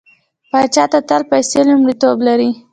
[0.49, 2.49] پاچا ته تل پيسه لومړيتوب لري.